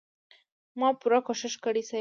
[0.79, 1.89] ما پوره کوشش کړی صيب.